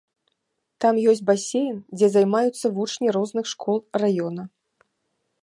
[0.85, 4.43] Там ёсць басейн, дзе займаюцца вучні розных школ раёна.